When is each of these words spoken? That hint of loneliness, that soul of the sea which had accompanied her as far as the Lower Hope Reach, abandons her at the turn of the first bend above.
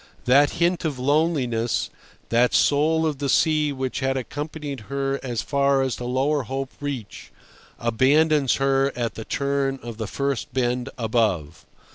That 0.25 0.53
hint 0.53 0.83
of 0.83 0.97
loneliness, 0.97 1.91
that 2.29 2.55
soul 2.55 3.05
of 3.05 3.19
the 3.19 3.29
sea 3.29 3.71
which 3.71 3.99
had 3.99 4.17
accompanied 4.17 4.79
her 4.89 5.19
as 5.21 5.43
far 5.43 5.83
as 5.83 5.97
the 5.97 6.05
Lower 6.07 6.41
Hope 6.41 6.71
Reach, 6.81 7.31
abandons 7.77 8.55
her 8.55 8.91
at 8.95 9.13
the 9.13 9.25
turn 9.25 9.77
of 9.83 9.97
the 9.97 10.07
first 10.07 10.51
bend 10.55 10.89
above. 10.97 11.67